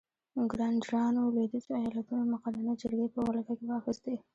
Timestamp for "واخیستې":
3.67-4.15